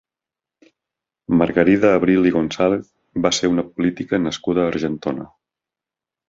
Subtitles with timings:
[1.41, 2.87] Margarida Abril i Gonzàlez
[3.27, 5.29] va ser una política nascuda a Argentona.